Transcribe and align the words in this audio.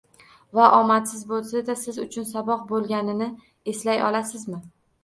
Va 0.59 0.69
omadsiz 0.77 1.27
boʻlsa-da, 1.33 1.75
siz 1.83 2.01
uchun 2.07 2.27
saboq 2.33 2.67
boʻlganini 2.73 3.31
eslay 3.75 4.07
olasizmi? 4.11 4.69